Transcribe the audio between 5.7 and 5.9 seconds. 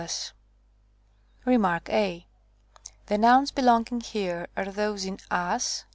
G.